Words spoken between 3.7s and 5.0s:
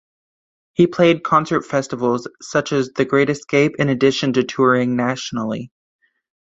in addition to touring